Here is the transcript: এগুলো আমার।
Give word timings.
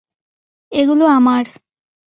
এগুলো 0.71 1.05
আমার। 1.07 1.45